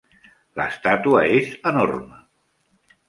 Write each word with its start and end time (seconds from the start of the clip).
L'estàtua 0.61 1.21
és 1.41 1.53
enorme. 1.73 2.19